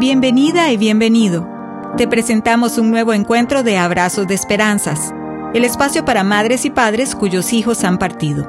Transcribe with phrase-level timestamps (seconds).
[0.00, 1.46] Bienvenida y bienvenido.
[1.98, 5.12] Te presentamos un nuevo encuentro de Abrazos de Esperanzas,
[5.52, 8.48] el espacio para madres y padres cuyos hijos han partido.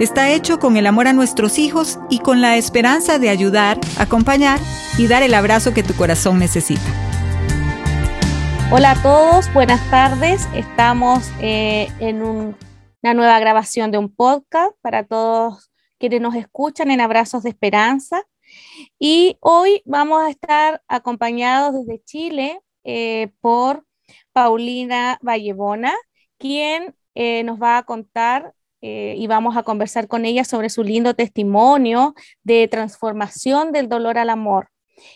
[0.00, 4.60] Está hecho con el amor a nuestros hijos y con la esperanza de ayudar, acompañar
[4.98, 6.82] y dar el abrazo que tu corazón necesita.
[8.70, 10.46] Hola a todos, buenas tardes.
[10.54, 17.00] Estamos eh, en una nueva grabación de un podcast para todos quienes nos escuchan en
[17.00, 18.26] Abrazos de Esperanza.
[19.04, 23.84] Y hoy vamos a estar acompañados desde Chile eh, por
[24.32, 25.92] Paulina Vallebona,
[26.38, 30.84] quien eh, nos va a contar eh, y vamos a conversar con ella sobre su
[30.84, 32.14] lindo testimonio
[32.44, 34.68] de transformación del dolor al amor.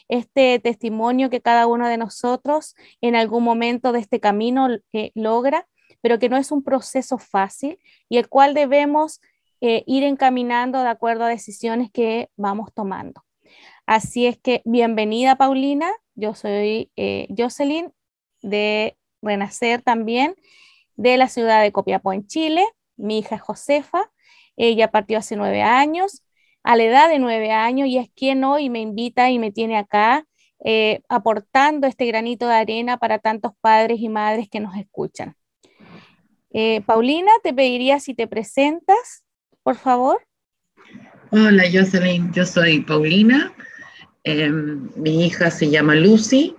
[0.08, 4.66] Este testimonio que cada uno de nosotros en algún momento de este camino
[5.14, 5.68] logra,
[6.00, 9.20] pero que no es un proceso fácil y el cual debemos
[9.60, 13.22] ir encaminando de acuerdo a decisiones que vamos tomando.
[13.86, 17.92] Así es que bienvenida Paulina, yo soy eh, Jocelyn
[18.42, 20.34] de Renacer también,
[20.96, 22.64] de la ciudad de Copiapó en Chile.
[22.96, 24.10] Mi hija es Josefa,
[24.56, 26.24] ella partió hace nueve años,
[26.64, 29.76] a la edad de nueve años, y es quien hoy me invita y me tiene
[29.78, 30.26] acá
[30.64, 35.36] eh, aportando este granito de arena para tantos padres y madres que nos escuchan.
[36.50, 39.24] Eh, Paulina, te pediría si te presentas,
[39.62, 40.26] por favor.
[41.30, 43.52] Hola Jocelyn, yo soy Paulina,
[44.28, 46.56] Em, mi hija se llama Lucy,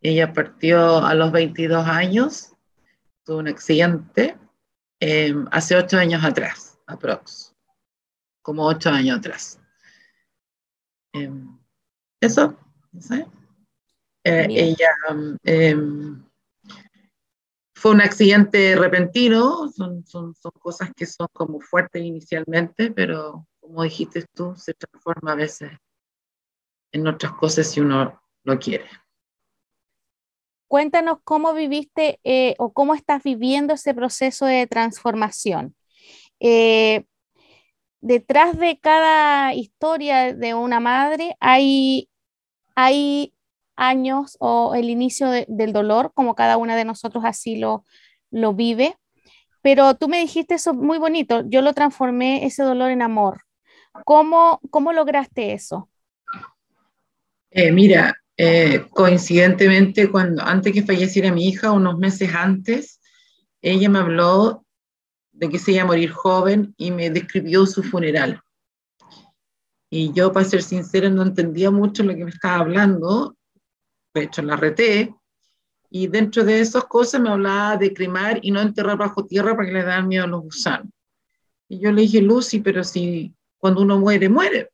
[0.00, 2.52] ella partió a los 22 años,
[3.22, 4.36] tuvo un accidente
[4.98, 7.54] em, hace ocho años atrás, aprox,
[8.42, 9.60] como ocho años atrás.
[11.12, 11.56] Em,
[12.20, 12.58] eso,
[14.24, 14.90] eh, ella
[17.76, 23.84] fue un accidente repentino, son, son, son, cosas que son como fuertes inicialmente, pero como
[23.84, 25.70] dijiste tú, se transforma a veces
[26.96, 28.86] en otras cosas si uno lo quiere.
[30.68, 35.76] Cuéntanos cómo viviste eh, o cómo estás viviendo ese proceso de transformación.
[36.40, 37.04] Eh,
[38.00, 42.08] detrás de cada historia de una madre hay,
[42.74, 43.32] hay
[43.76, 47.84] años o el inicio del dolor, como cada una de nosotros así lo,
[48.30, 48.96] lo vive.
[49.62, 53.42] Pero tú me dijiste eso muy bonito, yo lo transformé ese dolor en amor.
[54.04, 55.88] ¿Cómo, cómo lograste eso?
[57.50, 63.00] Eh, mira, eh, coincidentemente, cuando, antes que falleciera mi hija, unos meses antes,
[63.62, 64.64] ella me habló
[65.32, 68.40] de que se iba a morir joven y me describió su funeral.
[69.88, 73.36] Y yo, para ser sincera, no entendía mucho lo que me estaba hablando,
[74.12, 75.14] de hecho la reté,
[75.88, 79.68] y dentro de esas cosas me hablaba de cremar y no enterrar bajo tierra para
[79.68, 80.92] que le dan miedo a los gusanos.
[81.68, 84.70] Y yo le dije, Lucy, pero si cuando uno muere, muere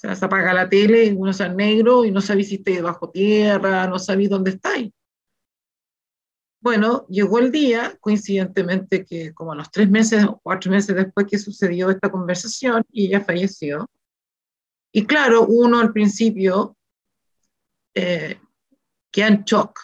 [0.00, 3.98] se apaga la tele, uno sea negro y no sabéis si estáis bajo tierra, no
[3.98, 4.90] sabéis dónde estáis.
[6.62, 11.26] Bueno, llegó el día, coincidentemente, que como a los tres meses o cuatro meses después
[11.26, 13.88] que sucedió esta conversación, y ella falleció.
[14.92, 16.76] Y claro, uno al principio
[17.94, 18.38] eh,
[19.10, 19.78] queda en shock,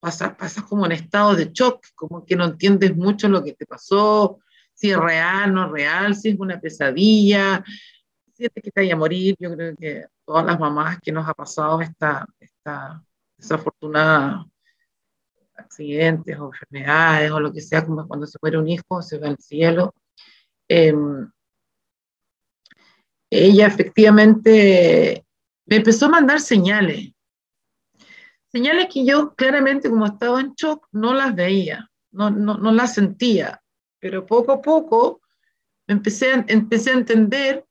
[0.00, 3.66] pasa, pasa como en estado de shock, como que no entiendes mucho lo que te
[3.66, 4.40] pasó,
[4.74, 7.64] si es real, no es real, si es una pesadilla,
[8.36, 9.36] que te vaya a morir.
[9.38, 13.02] Yo creo que todas las mamás que nos ha pasado esta, esta
[13.36, 14.46] desafortunada
[15.56, 19.28] accidentes o enfermedades o lo que sea, como cuando se muere un hijo, se va
[19.28, 19.94] al cielo.
[20.68, 21.30] Em,
[23.30, 25.24] ella efectivamente
[25.66, 27.12] me empezó a mandar señales.
[28.48, 32.94] Señales que yo claramente, como estaba en shock, no las veía, no, no, no las
[32.94, 33.62] sentía,
[33.98, 35.22] pero poco a poco
[35.86, 37.64] empecé, empecé a entender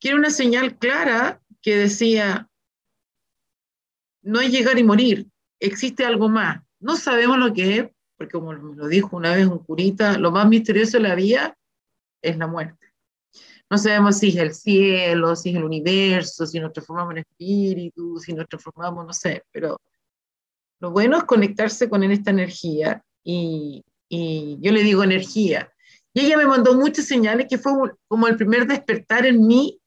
[0.00, 2.48] que una señal clara que decía,
[4.22, 5.28] no es llegar y morir,
[5.60, 6.62] existe algo más.
[6.80, 10.48] No sabemos lo que es, porque como lo dijo una vez un curita, lo más
[10.48, 11.56] misterioso de la vida
[12.22, 12.78] es la muerte.
[13.70, 18.18] No sabemos si es el cielo, si es el universo, si nos transformamos en espíritu,
[18.18, 19.80] si nos transformamos, no sé, pero
[20.80, 25.70] lo bueno es conectarse con esta energía y, y yo le digo energía.
[26.12, 27.72] Y ella me mandó muchas señales que fue
[28.08, 29.80] como el primer despertar en mí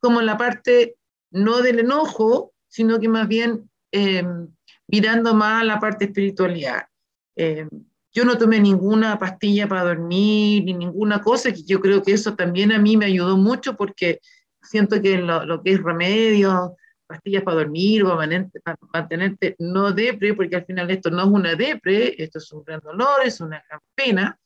[0.00, 0.96] como la parte
[1.30, 4.48] no del enojo, sino que más bien em,
[4.86, 6.86] mirando más la parte espiritualidad.
[7.34, 7.68] Em,
[8.12, 12.34] yo no tomé ninguna pastilla para dormir ni ninguna cosa, que yo creo que eso
[12.34, 14.20] también a mí me ayudó mucho porque
[14.62, 16.76] siento que lo, lo que es remedio,
[17.06, 21.54] pastillas para dormir o para mantenerte no depre, porque al final esto no es una
[21.54, 24.38] depre, esto es un gran dolor, es una gran pena.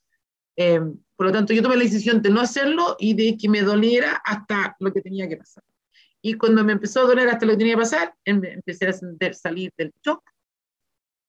[0.62, 0.78] Eh,
[1.16, 4.20] por lo tanto, yo tomé la decisión de no hacerlo y de que me doliera
[4.22, 5.64] hasta lo que tenía que pasar.
[6.20, 9.32] Y cuando me empezó a doler hasta lo que tenía que pasar, em, empecé a
[9.32, 10.22] salir del shock.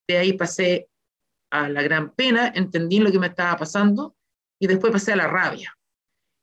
[0.06, 0.89] De ahí pasé
[1.50, 4.18] a la gran pena, entendí lo que me estaba pasando
[4.60, 5.74] y después pasé a la rabia.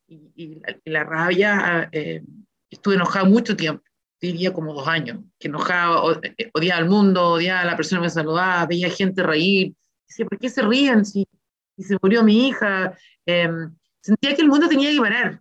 [0.07, 2.23] Y, la, rabia, eh,
[2.71, 3.85] estuve enojado mucho tiempo,
[4.19, 8.07] diría como dos años, que enojaba, eh, odiaba al mundo, odiaba a la persona que
[8.07, 9.75] me saludaba, veía gente reír,
[10.07, 11.27] decía, ¿por qué se ríen si,
[11.79, 12.99] si se murió mi hija?
[13.25, 15.41] Em, sentía que el mundo tenía que parar,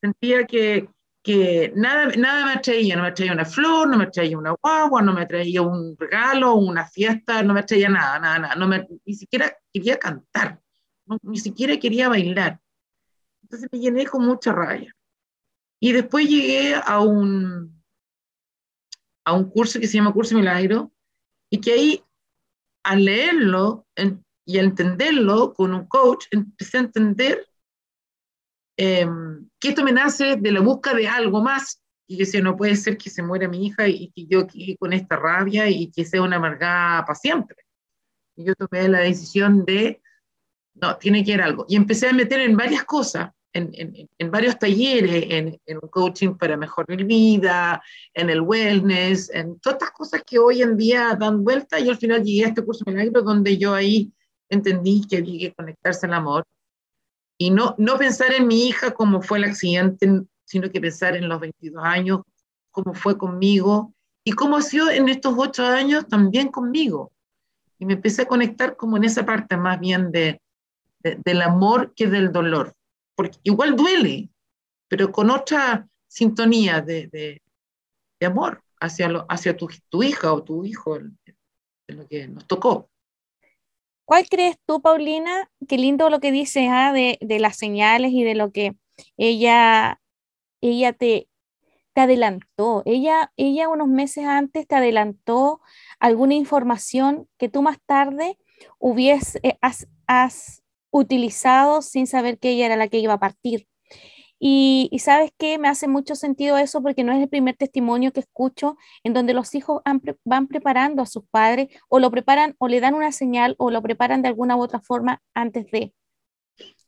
[0.00, 0.88] sentía que,
[1.22, 5.02] que nada, nada me atraía, no me atraía una flor, no me atraía una guagua,
[5.02, 8.86] no me atraía un regalo, una fiesta, no me atraía nada, nada, nada, no me,
[9.04, 10.60] ni siquiera quería cantar,
[11.22, 12.60] ni siquiera quería bailar.
[13.42, 14.94] Entonces me llené con mucha rabia.
[15.80, 17.82] Y después llegué a un,
[19.24, 20.92] a un curso que se llama Curso Milagro,
[21.50, 22.04] y que ahí,
[22.82, 23.86] al leerlo
[24.48, 27.48] y al entenderlo con un coach, empecé a entender
[28.80, 32.56] Em, que esto me nace de la búsqueda de algo más, y que si no
[32.56, 35.90] puede ser que se muera mi hija y, que yo quede con esta rabia y
[35.90, 37.56] que sea una amargada para siempre.
[38.36, 40.00] Y yo tomé la decisión de,
[40.74, 41.66] no, tiene que ir algo.
[41.68, 45.88] Y empecé a meter en varias cosas, en, en, en varios talleres, en, en, un
[45.88, 47.82] coaching para mejorar vida,
[48.14, 51.96] en el wellness, en todas estas cosas que hoy en día dan vuelta y al
[51.96, 54.12] final llegué a este curso milagro donde yo ahí
[54.50, 56.44] entendí que había que conectarse al amor
[57.38, 61.28] y no, no pensar en mi hija como fue el accidente, sino que pensar en
[61.28, 62.22] los 22 años,
[62.72, 67.12] cómo fue conmigo y cómo ha sido en estos ocho años también conmigo.
[67.78, 70.40] Y me empecé a conectar como en esa parte más bien de,
[71.00, 72.74] del amor que del dolor.
[73.14, 74.28] Porque igual duele,
[74.88, 80.64] pero con otra sintonía de, de, amor hacia, lo, hacia tu, tu, hija o tu
[80.64, 82.90] hijo, de lo que nos tocó.
[84.08, 85.50] ¿Cuál crees tú, Paulina?
[85.68, 88.74] Qué lindo lo que dices ah, de, las señales y de lo que
[89.18, 90.00] ella,
[90.62, 91.28] ella te,
[91.92, 92.82] te adelantó.
[92.86, 95.60] Ella, ella unos meses antes te adelantó
[96.00, 98.38] alguna información que tú más tarde
[98.78, 103.68] hubies, eh, has utilizado sin saber que ella era la que iba a partir.
[104.40, 108.20] Y, sabes qué, me hace mucho sentido eso porque no es el primer testimonio que
[108.20, 109.82] escucho en donde los hijos
[110.24, 113.82] van preparando a sus padres o lo preparan o le dan una señal o lo
[113.82, 115.92] preparan de alguna u otra forma antes de,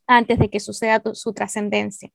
[0.06, 2.10] antes de que suceda su trascendencia.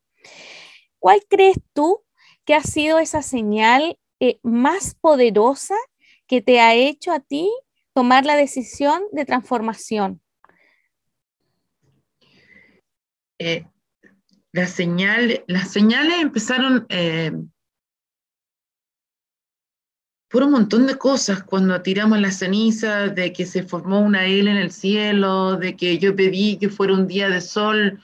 [0.99, 2.01] ¿Cuál crees tú
[2.45, 5.75] que ha sido esa señal eh, más poderosa
[6.27, 7.49] que te ha hecho a ti
[7.93, 10.21] tomar la decisión de transformación?
[13.38, 13.65] Eh,
[14.55, 17.33] las señales, las señales empezaron eh,
[20.29, 24.49] por un montón de cosas, cuando tiramos la ceniza, de que se formó una L
[24.49, 28.01] en el cielo, de que yo pedí que fuera un día de sol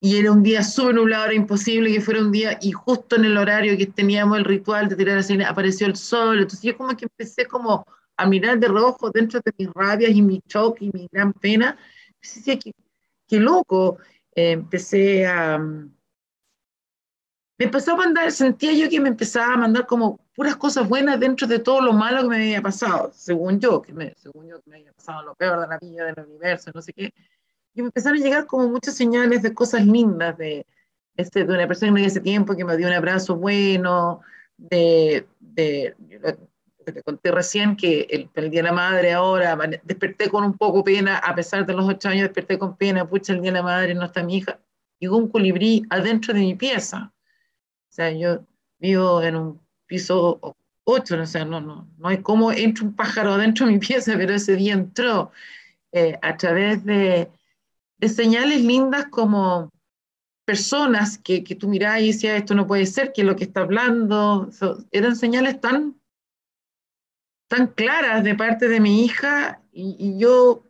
[0.00, 3.26] y era un día súper nublado, era imposible que fuera un día, y justo en
[3.26, 6.76] el horario que teníamos el ritual de tirar la ceniza apareció el sol, entonces yo
[6.76, 7.86] como que empecé como
[8.16, 11.78] a mirar de rojo dentro de mis rabias y mi shock y mi gran pena,
[12.20, 12.72] decía, qué,
[13.28, 13.98] qué loco,
[14.52, 15.58] empecé a...
[17.58, 21.20] Me empezó a mandar, sentía yo que me empezaba a mandar como puras cosas buenas
[21.20, 24.62] dentro de todo lo malo que me había pasado, según yo, que me, según yo
[24.62, 27.12] que me había pasado lo peor de la vida, del universo, no sé qué.
[27.74, 30.66] Y me empezaron a llegar como muchas señales de cosas lindas, de,
[31.16, 34.22] este, de una persona que ese tiempo, que me dio un abrazo bueno,
[34.56, 35.94] de, de
[36.92, 40.84] te conté recién que el, el, Día de la Madre ahora desperté con un poco
[40.84, 43.62] pena, a pesar de los ocho años desperté con pena, pucha, el Día de la
[43.62, 44.58] Madre no está mi hija.
[44.98, 47.12] Llegó un colibrí adentro de mi pieza.
[47.90, 48.44] O sea, yo
[48.78, 53.32] vivo en un piso ocho, o sea, no, no, no hay cómo entra un pájaro
[53.32, 55.30] adentro de mi pieza, pero ese día entró
[55.92, 57.30] eh, a través de,
[57.98, 59.70] de, señales lindas como
[60.44, 63.44] personas que, que tú mirás y decías, esto no puede ser, que es lo que
[63.44, 64.50] está hablando,
[64.90, 65.99] eran señales tan
[67.50, 70.62] tan claras de parte de mi hija y, yo,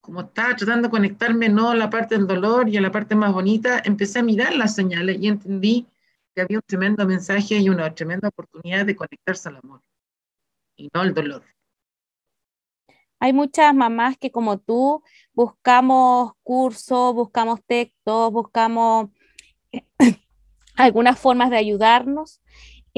[0.00, 3.14] como estaba tratando de conectarme no a la parte del dolor y a la parte
[3.14, 5.86] más bonita, empecé a mirar las señales y entendí
[6.34, 9.80] que había un tremendo mensaje y una tremenda oportunidad de conectarse al amor
[10.76, 11.44] y no al dolor.
[13.20, 19.10] Hay muchas mamás que como tú buscamos cursos, buscamos textos, buscamos
[20.74, 22.40] algunas formas de ayudarnos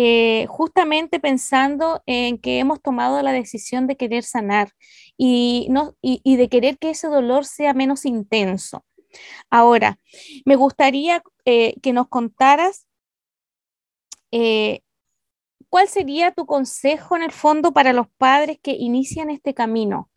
[0.03, 4.73] eh, justamente pensando en que hemos tomado la decisión de querer sanar
[5.19, 8.83] y, no, y, de querer que ese dolor sea menos intenso.
[9.51, 9.99] Ahora,
[10.47, 12.87] me gustaría eh, que nos contaras
[14.33, 14.81] eh,
[15.69, 20.11] cuál sería tu consejo en el fondo para los padres que inician este camino,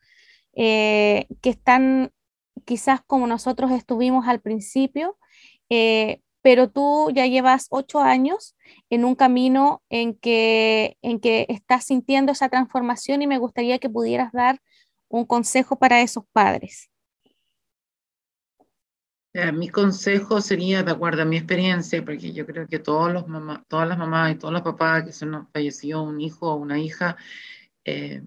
[0.53, 2.13] que están
[2.63, 5.17] quizás como nosotros estuvimos al principio,
[6.43, 8.55] pero tú ya llevas ocho años
[8.89, 13.89] en un camino en que, en que estás sintiendo esa transformación y me gustaría que
[13.89, 14.59] pudieras dar
[15.07, 16.89] un consejo para esos padres.
[19.53, 23.25] mi consejo sería, de acuerdo a mi experiencia, porque yo creo que todos los
[23.67, 26.77] todas las mamás y todos los papás que se nos falleció un hijo o una
[26.77, 27.15] hija
[27.85, 28.21] eh,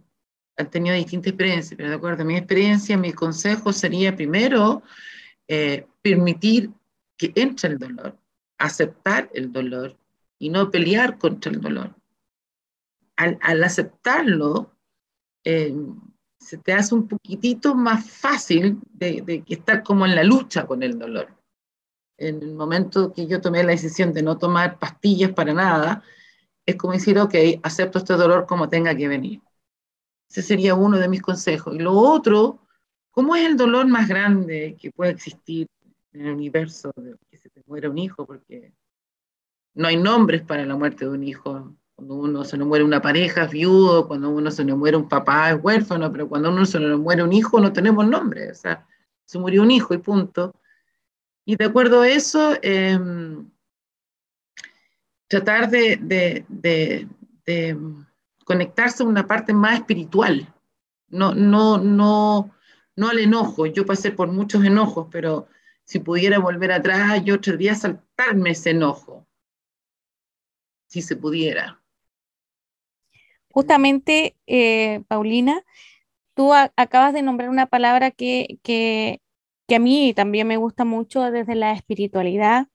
[0.56, 4.82] han tenido distintas experiencias, pero de acuerdo a mi experiencia, mi consejo sería primero
[5.48, 6.70] eh, permitir
[7.16, 8.18] que entre el dolor,
[8.58, 9.96] aceptar el dolor
[10.38, 11.94] y no pelear contra el dolor.
[13.16, 14.72] Al, al aceptarlo,
[15.44, 15.74] eh,
[16.38, 20.82] se te hace un poquitito más fácil de, de, estar como en la lucha con
[20.82, 21.34] el dolor.
[22.18, 26.02] En el momento que yo tomé la decisión de no tomar pastillas para nada,
[26.64, 29.40] es como decir, ok, acepto este dolor como tenga que venir.
[30.28, 31.74] Ese sería uno de mis consejos.
[31.74, 32.66] Y lo otro,
[33.10, 35.68] ¿cómo es el dolor más grande que puede existir
[36.16, 38.26] en el universo de que se te muera un hijo?
[38.26, 38.72] Porque
[39.74, 41.74] no hay nombres para la muerte de un hijo.
[41.94, 45.08] Cuando uno se le muere una pareja es viudo, cuando uno se le muere un
[45.08, 48.50] papá es huérfano, pero cuando uno se le muere un hijo no tenemos nombre.
[48.50, 48.86] O sea,
[49.24, 50.54] se murió un hijo y punto.
[51.44, 53.48] Y de acuerdo a eso, em,
[55.28, 57.78] tratar de, de, de,
[58.44, 60.52] conectarse a una parte más espiritual.
[61.08, 62.50] No, no, no,
[62.96, 63.66] no al enojo.
[63.66, 65.48] Yo pasé por muchos enojos, pero
[65.86, 69.26] si pudiera volver atrás, yo tendría saltarme ese enojo,
[70.88, 71.80] si se pudiera.
[73.50, 75.64] Justamente, eh, Paulina,
[76.34, 79.22] tú acabas de nombrar una palabra que, que,
[79.68, 82.66] que, a mí también me gusta mucho desde la espiritualidad.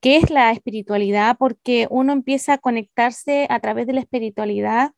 [0.00, 1.36] ¿Qué es la espiritualidad?
[1.38, 4.92] Porque uno empieza a conectarse a través de la espiritualidad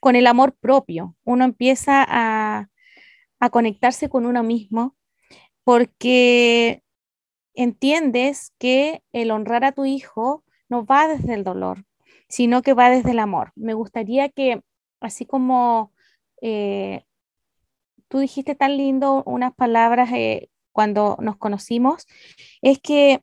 [0.00, 1.14] con el amor propio.
[1.24, 2.68] Uno empieza a,
[3.38, 4.96] a conectarse con uno mismo
[5.64, 6.82] porque
[7.56, 11.84] entiendes que el honrar a tu hijo no va desde el dolor,
[12.28, 13.52] sino que va desde el amor.
[13.56, 14.62] Me gustaría que,
[15.00, 15.92] así como
[16.40, 17.04] eh,
[18.08, 22.06] tú dijiste tan lindo unas palabras eh, cuando nos conocimos,
[22.62, 23.20] es que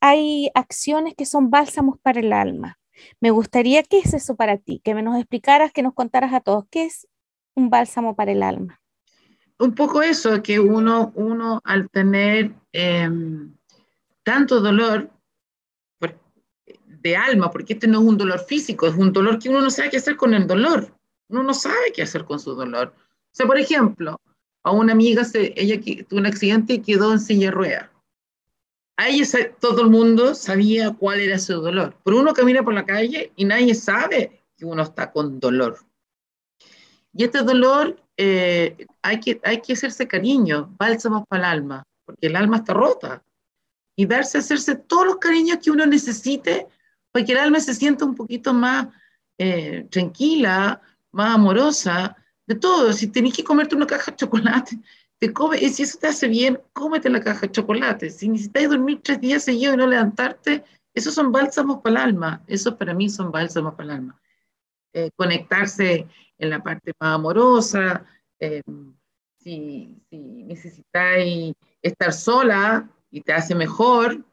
[0.00, 2.78] hay acciones que son bálsamos para el alma.
[3.20, 4.80] Me gustaría, ¿qué es eso para ti?
[4.82, 7.06] Que me nos explicaras, que nos contaras a todos, ¿qué es
[7.54, 8.80] un bálsamo para el alma?
[9.58, 13.57] Un poco eso, que uno, uno al tener em,
[14.28, 15.10] tanto dolor
[16.84, 19.70] de alma, porque este no es un dolor físico, es un dolor que uno no
[19.70, 20.94] sabe qué hacer con el dolor.
[21.30, 22.92] Uno no sabe qué hacer con su dolor.
[22.94, 24.20] O sea, por ejemplo,
[24.64, 27.90] a una amiga, se, ella tuvo un accidente y quedó en silla de.
[28.98, 29.24] A ella
[29.58, 33.46] todo el mundo sabía cuál era su dolor, pero uno camina por la calle y
[33.46, 35.78] nadie sabe que uno está con dolor.
[37.14, 42.26] Y este dolor eh, hay, que, hay que hacerse cariño, bálsamos para el alma, porque
[42.26, 43.22] el alma está rota
[43.98, 46.68] y darse, hacerse todos los cariños que uno necesite
[47.10, 48.86] para que el alma se sienta un poquito más
[49.36, 52.92] eh, tranquila, más amorosa, de todo.
[52.92, 54.78] Si tenés que comerte una caja de chocolate,
[55.18, 58.10] te come, y si eso te hace bien, cómete la caja de chocolate.
[58.10, 60.62] Si necesitas dormir tres días seguidos y no levantarte,
[60.94, 62.44] esos son bálsamos para el alma.
[62.46, 64.22] Esos para mí son bálsamos para el alma.
[64.92, 66.06] Eh, conectarse
[66.38, 68.06] en la parte más amorosa,
[68.38, 68.62] eh,
[69.40, 71.52] si, si necesitáis
[71.82, 74.24] estar sola, y te hace mejor,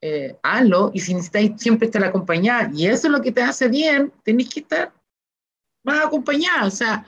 [0.00, 0.90] eh, hazlo.
[0.94, 4.50] Y si necesitáis siempre estar acompañada y eso es lo que te hace bien, tenéis
[4.50, 4.92] que estar
[5.84, 6.66] más acompañada.
[6.66, 7.06] O sea,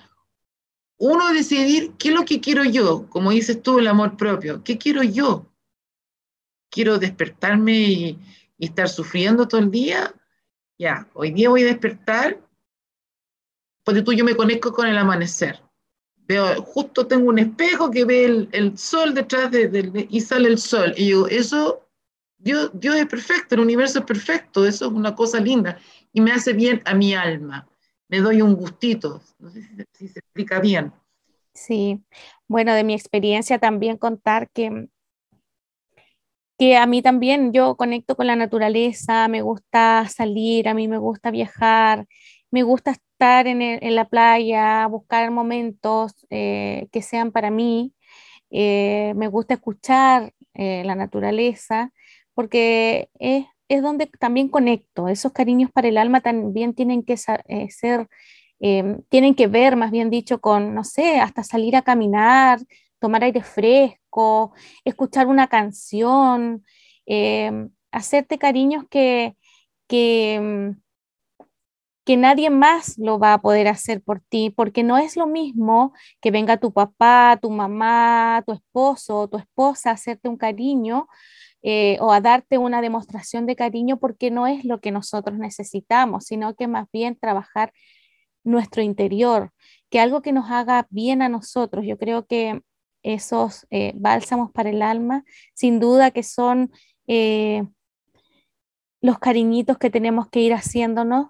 [0.99, 4.62] uno decidir qué es lo que quiero yo, como dices tú, el amor propio.
[4.62, 5.47] ¿Qué quiero yo?
[6.71, 8.19] ¿Quiero despertarme y,
[8.59, 10.14] estar sufriendo todo el día?
[10.78, 12.40] Ya, hoy día voy a despertar,
[13.85, 15.63] porque tú yo me conecto con el amanecer
[16.26, 20.59] veo, justo tengo un espejo que ve el, el sol detrás de, y sale el
[20.59, 20.95] sol.
[20.97, 21.87] Y yo, eso,
[22.38, 25.78] Dios, Dios es perfecto, el universo es perfecto, eso es una cosa linda
[26.12, 27.69] y me hace bien a mi alma.
[28.09, 30.93] Me doy un gustito, no sé si, si se explica bien.
[31.52, 32.00] Sí,
[32.49, 34.88] bueno, de mi experiencia también contar que
[36.59, 40.99] que a mí también yo conecto con la naturaleza, me gusta salir, a mí me
[40.99, 42.07] gusta viajar,
[42.54, 47.94] me gusta estar en, la playa, buscar momentos eh, que sean para mí.
[48.50, 51.92] Eh, me gusta escuchar eh, la naturaleza
[52.32, 55.08] porque es, es, donde también conecto.
[55.08, 57.42] Esos cariños para el alma también tienen que ser,
[58.61, 62.61] em, tienen que ver, más bien dicho, con, no sé, hasta salir a caminar,
[63.00, 64.52] tomar aire fresco,
[64.84, 66.64] escuchar una canción,
[67.06, 69.37] em, hacerte cariños que,
[69.88, 70.83] que em,
[72.04, 75.94] que nadie más lo va a poder hacer por ti, porque no es lo mismo
[76.20, 81.08] que venga tu papá, tu mamá, tu esposo o tu esposa a hacerte un cariño
[81.62, 86.26] eh, o a darte una demostración de cariño, porque no es lo que nosotros necesitamos,
[86.26, 87.73] sino que más bien trabajar
[88.44, 89.50] nuestro interior,
[89.90, 91.87] que algo que nos haga bien a nosotros.
[91.87, 92.61] Yo creo que
[93.02, 96.70] esos eh, bálsamos para el alma, sin duda que son
[97.06, 97.64] eh,
[99.00, 101.28] los cariñitos que tenemos que ir haciéndonos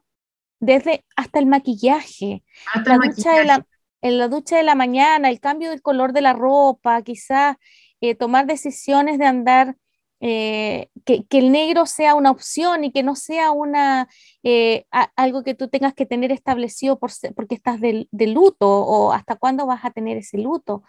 [0.65, 2.43] desde hasta el maquillaje,
[2.85, 3.67] la ducha De la,
[4.03, 7.57] en la ducha de la mañana, el cambio del color de la ropa, quizás
[8.01, 9.77] eh, tomar decisiones de andar,
[10.21, 14.09] eh, que, el negro sea una opción y que no sea una,
[14.43, 19.37] eh, algo que tú tengas que tener establecido por, porque estás de, luto o hasta
[19.37, 20.83] cuándo vas a tener ese luto.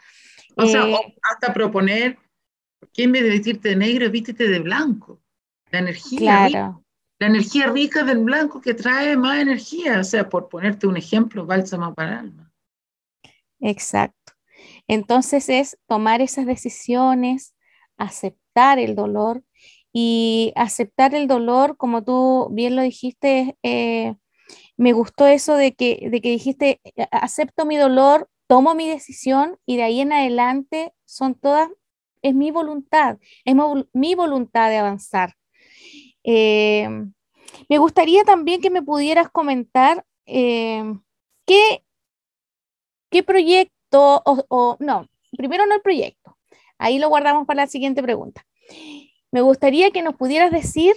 [0.55, 0.84] O sea,
[1.34, 2.17] hasta proponer,
[2.94, 5.22] que en vez de vestirte de negro, vístete de blanco.
[5.72, 6.48] La energía.
[6.48, 6.85] Claro
[7.19, 11.45] la energía rica del blanco que trae más energía, o sea, por ponerte un ejemplo,
[11.45, 12.51] bálsamo para alma.
[13.60, 14.34] Exacto.
[14.88, 17.55] Entonces es tomar esas decisiones,
[17.98, 19.43] aceptar el dolor
[19.93, 24.15] y aceptar el dolor, como tú bien lo dijiste, eh,
[24.77, 26.81] me gustó eso de que, de que dijiste,
[27.12, 31.69] acepto mi dolor, tomo mi decisión y de ahí en adelante son todas,
[32.22, 33.55] es mi voluntad, es
[33.93, 35.36] mi voluntad de avanzar.
[36.27, 36.89] Eh,
[37.70, 40.84] me gustaría también que me pudieras comentar eh,
[41.46, 41.84] qué,
[43.12, 46.38] qué proyecto, o, no, primero no el proyecto,
[46.79, 48.46] ahí lo guardamos para la siguiente pregunta.
[49.32, 50.96] Me gustaría que nos pudieras decir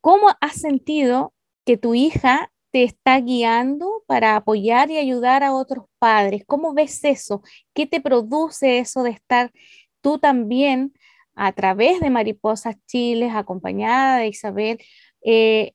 [0.00, 1.32] cómo has sentido
[1.64, 6.42] que tu hija te está guiando para apoyar y ayudar a otros padres.
[6.46, 7.42] ¿Cómo ves eso?
[7.74, 9.52] ¿Qué te produce eso de estar
[10.00, 10.94] tú también
[11.34, 14.78] a través de Mariposas Chiles, acompañada de Isabel,
[15.24, 15.72] eh,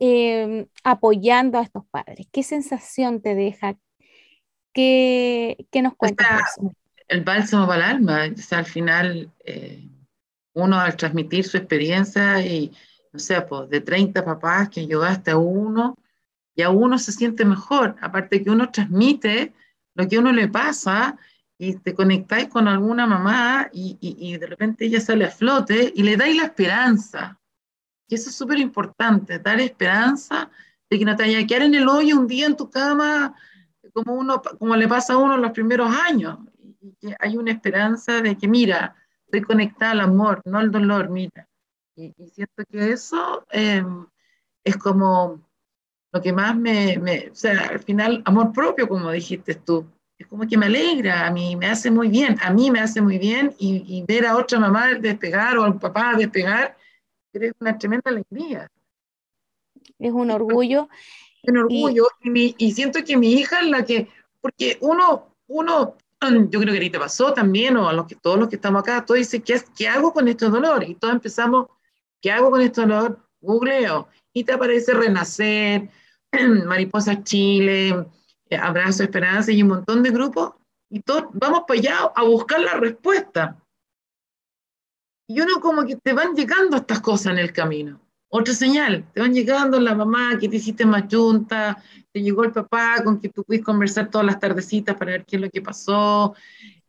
[0.00, 2.26] em, apoyando a estos padres.
[2.30, 3.76] ¿Qué sensación te deja?
[4.72, 6.44] ¿Qué, nos cuenta
[7.08, 9.88] El bálsamo para el alma, al final eh,
[10.52, 12.72] uno al transmitir su experiencia y,
[13.12, 15.96] no sé, pues de 30 papás que ayudaste a uno,
[16.58, 19.52] y a uno se siente mejor, aparte que uno transmite
[19.94, 21.16] lo que a uno le pasa
[21.58, 26.04] y te conectáis con alguna mamá y, y, de repente ella sale a flote y
[26.04, 27.38] le dais la esperanza.
[28.06, 30.50] Y eso es súper importante, dar esperanza
[30.88, 33.34] de que no te vaya a quedar en el hoyo un día en tu cama
[33.92, 36.38] como, uno, como le pasa a uno en los primeros años.
[36.80, 41.10] Y que hay una esperanza de que, mira, estoy conectada al amor, no al dolor,
[41.10, 41.48] mira.
[41.96, 44.06] Y, siento que eso em,
[44.62, 45.42] es como
[46.12, 50.26] lo que más me, me, o sea, al final, amor propio, como dijiste tú es
[50.26, 53.18] como que me alegra, a mí me hace muy bien, a mí me hace muy
[53.18, 56.76] bien y, ver a otra mamá despegar o a un papá despegar
[57.32, 58.70] es una tremenda alegría.
[59.98, 60.88] Es un orgullo.
[61.44, 64.08] Un orgullo y, siento que mi hija es la que,
[64.40, 65.96] porque uno, uno,
[66.50, 69.04] yo creo que ahorita pasó también, o a los que, todos los que estamos acá,
[69.04, 70.84] todos dicen, ¿qué, ¿qué hago con este dolor?
[70.84, 71.68] Y todos empezamos,
[72.20, 73.18] ¿qué hago con este dolor?
[73.40, 75.88] Googleo, y te aparece Renacer,
[76.66, 78.04] Mariposa Chile,
[78.56, 80.54] Abrazo Esperanza y un montón de grupos,
[80.90, 83.56] y todos vamos para allá a buscar la respuesta.
[85.28, 88.00] Y uno como que te van llegando estas cosas en el camino.
[88.30, 91.82] Otra señal, te van llegando la mamá que te hiciste más junta,
[92.12, 95.36] te llegó el papá con que tú pudiste conversar todas las tardecitas para ver qué
[95.36, 96.34] es lo que pasó.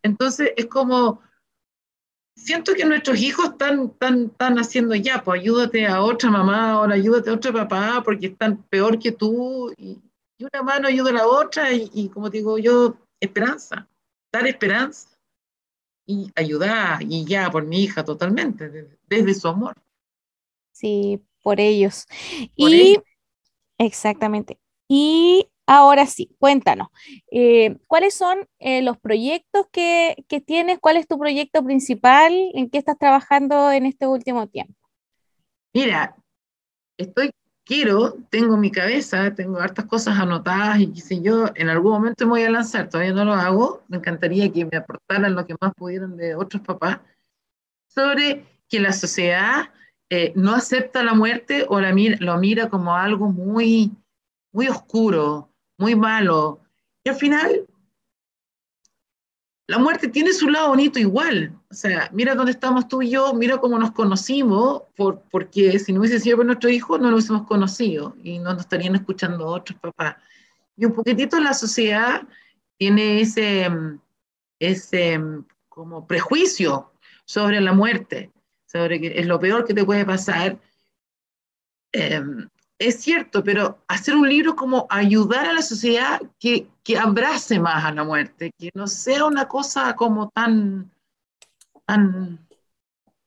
[0.02, 1.22] Entonces es como,
[2.36, 6.84] siento que nuestros hijos están, están, están haciendo ya, pues ayúdate a otra mamá, o
[6.90, 10.00] ayúdate a otro papá, porque están peor que tú, y,
[10.40, 13.88] y una mano ayuda a la otra y, como digo yo, esperanza,
[14.32, 15.10] dar esperanza
[16.08, 19.76] y ayudar y ya por mi hija totalmente, desde, su amor.
[20.72, 22.06] Sí, por ellos.
[22.56, 22.98] y
[23.78, 24.58] exactamente.
[24.88, 26.88] Y ahora sí, cuéntanos,
[27.32, 30.80] eh, ¿cuáles son eh, los proyectos que, que tienes?
[30.80, 32.34] ¿Cuál es tu proyecto principal?
[32.54, 34.74] ¿En qué estás trabajando en este último tiempo?
[35.74, 36.16] Mira,
[36.98, 37.32] estoy
[37.70, 42.26] quiero, tengo mi cabeza, tengo hartas cosas anotadas y qué sé yo, en algún momento
[42.26, 45.54] me voy a lanzar, todavía no lo hago, me encantaría que me aportaran lo que
[45.62, 46.98] más pudieran de otros papás,
[47.88, 49.70] sobre que la sociedad
[50.10, 53.92] eh, no acepta la muerte o la mira, lo mira como algo muy,
[54.52, 56.62] muy oscuro, muy malo.
[57.04, 57.68] Y al final
[59.70, 61.54] la muerte tiene su lado bonito igual.
[61.70, 65.94] O sea, mira dónde estamos tú y yo, mira cómo nos conocimos, por, porque si
[65.94, 69.46] no hubiese sido por nuestro hijo, no nos hubiésemos conocido y no nos estarían escuchando
[69.46, 70.16] otros papás.
[70.76, 72.24] Y un poquitito la sociedad
[72.80, 73.70] tiene ese,
[74.58, 75.22] ese
[75.68, 76.92] como prejuicio
[77.26, 78.32] sobre la muerte,
[78.66, 80.58] sobre que es lo peor que te puede pasar.
[81.92, 87.60] Em, es cierto, pero hacer un libro como ayudar a la sociedad que, que abrace
[87.60, 90.90] más a la muerte, que no sea una cosa como tan,
[91.86, 92.48] tan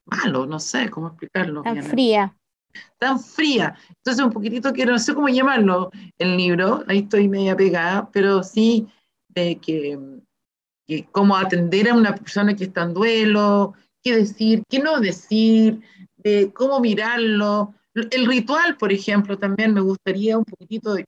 [0.07, 1.63] malo, no sé cómo explicarlo.
[1.63, 2.35] Tan fría.
[2.99, 3.77] Tan fría.
[3.91, 8.43] Entonces, un poquitito quiero, no sé cómo llamarlo el libro, ahí estoy media pegada, pero
[8.43, 8.89] sí
[9.29, 9.99] de que,
[10.87, 15.83] que cómo atender a una persona que está en duelo, qué decir, qué no decir,
[16.17, 17.75] de cómo mirarlo.
[17.95, 21.07] El ritual, por ejemplo, también me gustaría un poquitito de,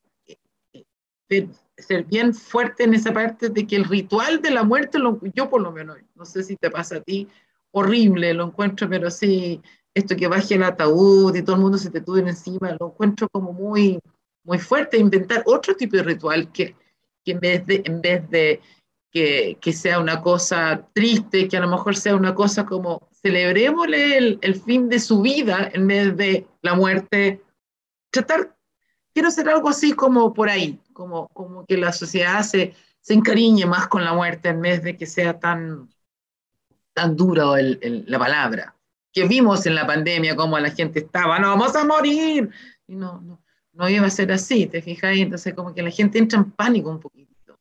[1.77, 5.49] ser bien fuerte en esa parte de que el ritual de la muerte, lo, yo
[5.49, 7.29] por lo menos, no sé si te pasa a ti,
[7.73, 9.61] horrible, lo encuentro, pero sí,
[9.94, 13.29] esto que baje el ataúd y todo el mundo se te tuve encima, lo encuentro
[13.29, 13.99] como muy,
[14.44, 16.77] muy fuerte, inventar otro tipo de ritual que,
[17.25, 18.61] que en vez de, en vez de
[19.11, 24.18] que, que, sea una cosa triste, que a lo mejor sea una cosa como celebrémosle
[24.18, 27.42] el, el fin de su vida en vez de la muerte,
[28.10, 28.54] tratar,
[29.14, 33.64] quiero hacer algo así como por ahí, como, como que la sociedad se, se encariñe
[33.64, 35.88] más con la muerte en vez de que sea tan,
[36.92, 38.76] tan duro el, el, la palabra,
[39.10, 42.50] que vimos en la pandemia como la gente estaba, no, vamos a morir,
[42.87, 45.16] y no, no, no iba a ser así, ¿te fijas?
[45.16, 47.58] Entonces como que la gente entra en pánico un poquito.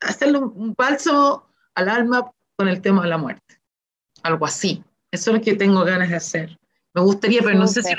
[0.00, 3.55] Hacerle un, un falso al alma con el tema de la muerte,
[4.26, 4.84] algo así.
[5.10, 6.58] Eso es lo que tengo ganas de hacer.
[6.94, 7.94] Me gustaría, pero no sé si,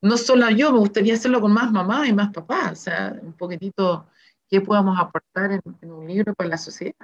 [0.00, 3.32] no solo yo, me gustaría hacerlo con más mamás y más papás, o sea, un
[3.32, 4.06] poquitito
[4.48, 6.94] qué podamos aportar en, en un libro para la sociedad.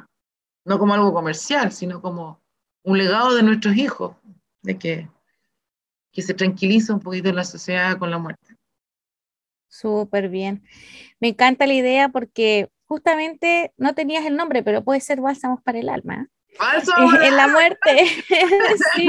[0.65, 2.41] No como algo comercial, sino como
[2.85, 4.17] un legado de nuestros hijos,
[4.63, 5.09] de que,
[6.13, 8.57] que se tranquiliza un poquito la sociedad con la muerte.
[9.69, 10.63] Súper bien.
[11.21, 15.81] Me encanta la idea porque justamente no tenías el nombre, pero puede ser Bálsamos para
[15.81, 16.29] el Alma.
[17.23, 18.07] En la muerte.
[18.95, 19.09] sí,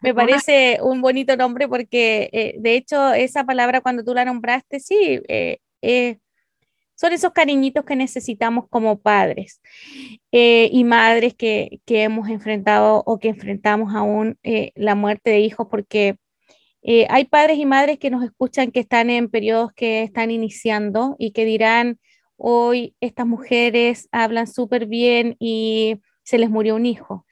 [0.00, 4.80] me parece un bonito nombre porque eh, de hecho esa palabra cuando tú la nombraste,
[4.80, 6.18] sí, eh, eh,
[6.94, 9.60] son esos cariñitos que necesitamos como padres
[10.32, 14.36] y madres que, que, hemos enfrentado o que enfrentamos aún
[14.74, 16.16] la muerte de hijos, porque
[17.08, 21.30] hay padres y madres que nos escuchan que están en periodos que están iniciando y
[21.30, 22.00] que dirán,
[22.36, 27.24] hoy estas mujeres hablan súper bien y se les murió un hijo.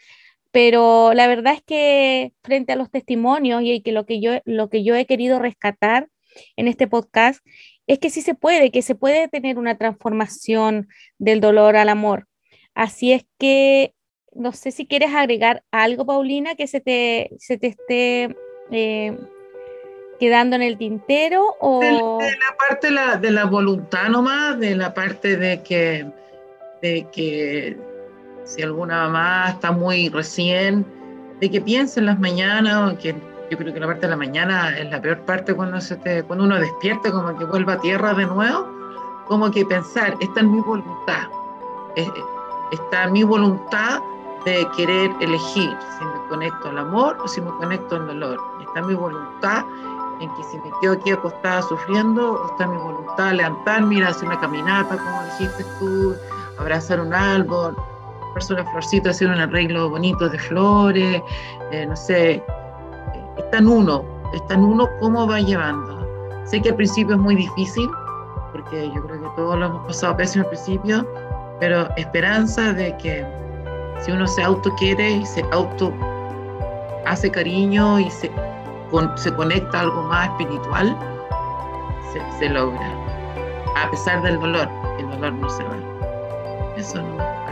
[0.53, 4.71] Pero la verdad es que frente a los testimonios y que lo que yo, lo
[4.71, 6.09] que yo he querido rescatar
[6.57, 7.45] en este podcast
[7.87, 12.27] es que sí se puede, que se puede tener una transformación del dolor al amor.
[12.75, 13.93] Así es que
[14.33, 18.35] no sé si quieres agregar algo, Paulina, que se te, se te esté
[18.71, 19.15] eh,
[20.19, 21.81] quedando en el tintero o...
[21.81, 26.07] De, la parte de la, de voluntad nomás, de la parte de que,
[26.81, 27.77] de que
[28.47, 30.87] si alguna mamá está muy recién,
[31.41, 33.15] de que piense en las mañanas, que
[33.51, 35.79] yo creo que la parte de la mañana es la peor parte cuando,
[36.29, 38.67] uno despierta, como que vuelva a tierra de nuevo,
[39.27, 41.29] como que pensar, está en mi voluntad,
[42.73, 44.01] está mi voluntad
[44.45, 48.41] de querer elegir si me conecto al amor o si me conecto al dolor.
[48.61, 49.65] Está mi voluntad
[50.21, 54.09] en que si me quedo aquí acostada sufriendo, o está mi voluntad levantarme, ir a
[54.09, 56.15] hacer una caminata, como dijiste tú,
[56.59, 57.77] abrazar un árbol,
[58.39, 61.23] hacer una florcita, hacer un arreglo bonito de flores,
[61.73, 62.43] eh, no sé,
[63.37, 66.07] está en uno, está en uno cómo va llevando.
[66.45, 67.89] Sé que al principio es muy difícil,
[68.53, 71.07] porque yo creo que todos lo hemos pasado pésimo al principio,
[71.61, 73.27] pero esperanza de que
[74.01, 75.93] si uno se auto quiere y se auto
[77.07, 78.31] hace cariño y se,
[78.91, 80.97] con, se conecta a algo más espiritual,
[82.13, 82.91] se, se, logra.
[83.77, 84.69] A pesar del dolor,
[84.99, 85.77] el dolor no se va.
[86.77, 87.46] Eso no.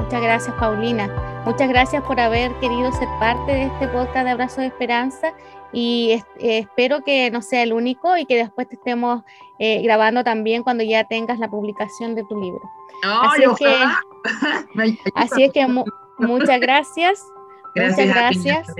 [0.00, 1.42] Muchas gracias, Paulina.
[1.44, 5.32] Muchas gracias por haber querido ser parte de este podcast de Abrazo de Esperanza
[5.72, 9.22] y es, eh, espero que no sea el único y que después te estemos
[9.58, 12.60] eh, grabando también cuando ya tengas la publicación de tu libro.
[13.04, 15.84] así, es que, así es que mu
[16.18, 17.22] muchas gracias.
[17.74, 18.74] gracias muchas gracias.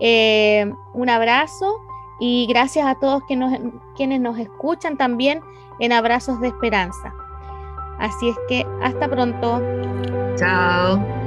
[0.00, 1.80] Eh, un abrazo
[2.18, 3.52] y gracias a todos que nos,
[3.94, 5.42] quienes nos escuchan también
[5.80, 7.14] en Abrazos de Esperanza.
[8.02, 9.62] Así es que hasta pronto.
[10.36, 11.21] Chao.